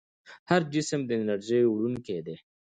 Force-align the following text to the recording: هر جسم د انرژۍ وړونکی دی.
هر 0.49 0.61
جسم 0.73 0.99
د 1.05 1.11
انرژۍ 1.19 1.61
وړونکی 1.67 2.17
دی. 2.25 2.35